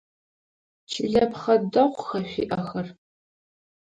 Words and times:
Чылэпхъэ 0.91 1.55
дэгъуха 1.71 2.19
шъуиӏэхэр? 2.29 2.87